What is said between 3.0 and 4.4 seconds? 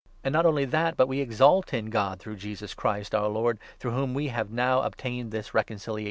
our Lord, through whom we